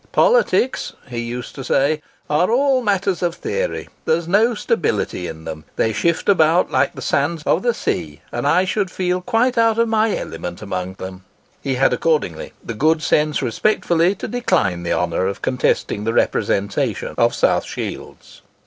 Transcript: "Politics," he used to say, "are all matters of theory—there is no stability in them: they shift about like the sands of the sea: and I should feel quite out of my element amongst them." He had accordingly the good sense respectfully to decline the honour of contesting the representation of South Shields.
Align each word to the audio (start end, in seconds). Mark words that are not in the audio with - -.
"Politics," 0.11 0.93
he 1.09 1.19
used 1.19 1.53
to 1.53 1.63
say, 1.63 2.01
"are 2.27 2.49
all 2.49 2.81
matters 2.81 3.21
of 3.21 3.35
theory—there 3.35 4.15
is 4.15 4.27
no 4.27 4.55
stability 4.55 5.27
in 5.27 5.43
them: 5.43 5.63
they 5.75 5.93
shift 5.93 6.27
about 6.27 6.71
like 6.71 6.95
the 6.95 7.03
sands 7.03 7.43
of 7.43 7.61
the 7.61 7.71
sea: 7.71 8.19
and 8.31 8.47
I 8.47 8.65
should 8.65 8.89
feel 8.89 9.21
quite 9.21 9.59
out 9.59 9.77
of 9.77 9.87
my 9.87 10.17
element 10.17 10.59
amongst 10.63 10.97
them." 10.97 11.23
He 11.61 11.75
had 11.75 11.93
accordingly 11.93 12.51
the 12.63 12.73
good 12.73 13.03
sense 13.03 13.43
respectfully 13.43 14.15
to 14.15 14.27
decline 14.27 14.81
the 14.81 14.93
honour 14.93 15.27
of 15.27 15.43
contesting 15.43 16.03
the 16.03 16.13
representation 16.13 17.13
of 17.19 17.35
South 17.35 17.65
Shields. 17.65 18.41